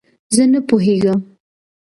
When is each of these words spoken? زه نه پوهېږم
زه 0.35 0.43
نه 0.51 0.59
پوهېږم 0.67 1.19